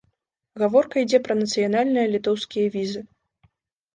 Гаворка 0.61 0.95
ідзе 1.01 1.19
пра 1.27 1.35
нацыянальныя 1.41 2.07
літоўскія 2.13 2.71
візы. 2.79 3.01